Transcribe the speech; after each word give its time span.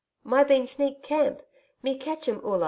My 0.23 0.43
been 0.43 0.65
sneak 0.65 1.03
camp. 1.03 1.43
Me 1.83 1.95
catch 1.95 2.27
'em 2.27 2.41
Oola. 2.43 2.59